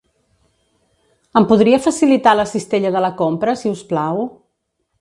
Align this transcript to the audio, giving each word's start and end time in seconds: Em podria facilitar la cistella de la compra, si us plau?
Em 1.41 1.45
podria 1.51 1.79
facilitar 1.85 2.35
la 2.41 2.47
cistella 2.53 2.93
de 2.97 3.05
la 3.07 3.13
compra, 3.23 3.55
si 3.63 3.77
us 3.77 3.85
plau? 3.93 4.27